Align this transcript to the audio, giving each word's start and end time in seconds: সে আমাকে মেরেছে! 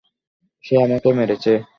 সে 0.63 0.73
আমাকে 0.85 1.09
মেরেছে! 1.17 1.51